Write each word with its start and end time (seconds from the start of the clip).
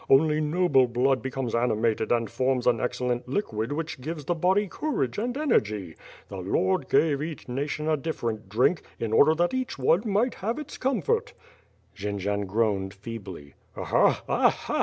Only 0.09 0.41
noble 0.41 0.87
blood 0.87 1.21
becomes 1.21 1.53
animated 1.53 2.11
and 2.11 2.27
forms 2.27 2.65
an 2.65 2.81
excellent 2.81 3.27
liquid 3.29 3.71
which 3.71 4.01
gives 4.01 4.25
the 4.25 4.33
body 4.33 4.67
courage 4.67 5.19
and 5.19 5.37
energy. 5.37 5.95
The 6.27 6.37
I^rd 6.37 6.89
gave 6.89 7.21
each 7.21 7.47
nation 7.47 7.87
a 7.87 7.95
different 7.95 8.49
drink, 8.49 8.81
in 8.99 9.13
order 9.13 9.35
that 9.35 9.53
each 9.53 9.77
one 9.77 10.01
might 10.03 10.33
have 10.33 10.57
its 10.57 10.79
comfort" 10.79 11.33
Jendzian 11.95 12.47
groaned 12.47 12.95
feebly. 12.95 13.53
Alia! 13.77 14.23
Aha! 14.27 14.79